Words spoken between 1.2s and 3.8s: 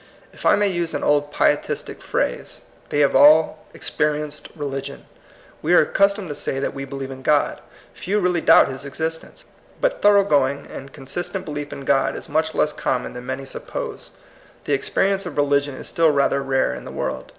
pietistic phrase, they have all